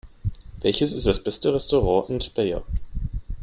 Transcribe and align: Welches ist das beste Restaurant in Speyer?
Welches 0.61 0.93
ist 0.93 1.05
das 1.05 1.23
beste 1.23 1.53
Restaurant 1.53 2.09
in 2.09 2.21
Speyer? 2.21 2.63